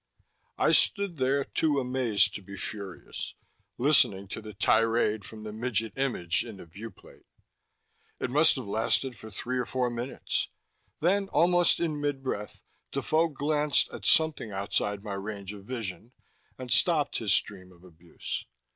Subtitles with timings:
[0.57, 3.35] I stood there, too amazed to be furious,
[3.77, 7.27] listening to the tirade from the midget image in the viewplate.
[8.19, 10.47] It must have lasted for three or four minutes;
[11.01, 16.13] then, almost in mid breath, Defoe glanced at something outside my range of vision,
[16.57, 18.47] and stopped his stream of abuse.